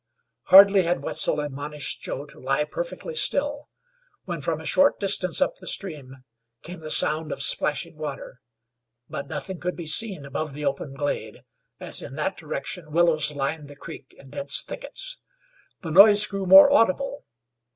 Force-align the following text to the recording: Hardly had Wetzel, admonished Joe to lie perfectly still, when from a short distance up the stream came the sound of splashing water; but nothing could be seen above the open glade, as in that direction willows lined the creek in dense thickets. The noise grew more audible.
Hardly 0.45 0.81
had 0.81 1.03
Wetzel, 1.03 1.39
admonished 1.39 2.01
Joe 2.01 2.25
to 2.25 2.39
lie 2.39 2.63
perfectly 2.63 3.13
still, 3.13 3.69
when 4.25 4.41
from 4.41 4.59
a 4.59 4.65
short 4.65 4.99
distance 4.99 5.39
up 5.43 5.57
the 5.57 5.67
stream 5.67 6.23
came 6.63 6.79
the 6.79 6.89
sound 6.89 7.31
of 7.31 7.43
splashing 7.43 7.97
water; 7.97 8.39
but 9.11 9.27
nothing 9.29 9.59
could 9.59 9.75
be 9.75 9.85
seen 9.85 10.25
above 10.25 10.53
the 10.53 10.65
open 10.65 10.95
glade, 10.95 11.43
as 11.79 12.01
in 12.01 12.15
that 12.15 12.35
direction 12.35 12.89
willows 12.91 13.31
lined 13.31 13.67
the 13.67 13.75
creek 13.75 14.15
in 14.17 14.31
dense 14.31 14.63
thickets. 14.63 15.19
The 15.81 15.91
noise 15.91 16.25
grew 16.25 16.47
more 16.47 16.71
audible. 16.73 17.23